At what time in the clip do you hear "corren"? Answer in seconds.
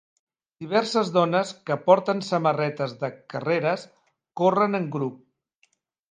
4.43-4.79